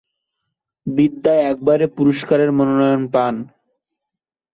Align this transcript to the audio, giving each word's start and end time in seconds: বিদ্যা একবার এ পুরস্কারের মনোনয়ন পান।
বিদ্যা 0.87 1.33
একবার 1.51 1.79
এ 1.81 1.87
পুরস্কারের 1.97 2.49
মনোনয়ন 2.57 3.03
পান। 3.13 3.35